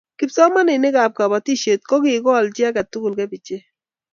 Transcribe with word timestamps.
Kipsomanik 0.17 0.95
ab 1.03 1.11
Kabatishet 1.17 1.81
ko 1.89 1.95
kigol 2.03 2.45
chii 2.55 2.71
tugul 2.91 3.13
cabigek 3.19 3.63